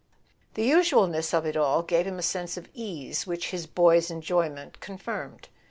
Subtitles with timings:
[0.55, 4.79] The usualness of it all gave him a sense of ease which his boy's enjoyment
[4.79, 5.47] confirmed.